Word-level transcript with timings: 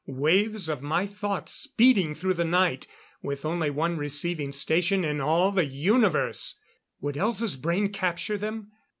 Waves 0.07 0.67
of 0.67 0.81
my 0.81 1.05
thoughts, 1.05 1.53
speeding 1.53 2.15
through 2.15 2.33
the 2.33 2.43
night, 2.43 2.87
with 3.21 3.45
only 3.45 3.69
one 3.69 3.97
receiving 3.97 4.51
station 4.51 5.05
in 5.05 5.21
all 5.21 5.51
the 5.51 5.65
universe! 5.67 6.55
Would 7.01 7.13
Elza's 7.17 7.55
brain 7.55 7.89
capture 7.89 8.39
them? 8.39 8.71